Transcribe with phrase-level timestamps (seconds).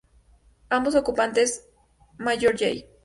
[0.69, 1.67] Ambos ocupantes,
[2.17, 2.87] Mayor Jay.